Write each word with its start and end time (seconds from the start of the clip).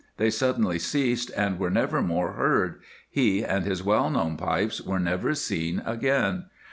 They 0.17 0.31
suddenly 0.31 0.79
ceased, 0.79 1.29
and 1.37 1.59
were 1.59 1.69
never 1.69 2.01
more 2.01 2.31
heard. 2.31 2.79
He 3.07 3.45
and 3.45 3.65
his 3.65 3.83
well 3.83 4.09
known 4.09 4.35
pipes 4.35 4.81
were 4.81 4.99
never 4.99 5.35
seen 5.35 5.83
again. 5.85 6.45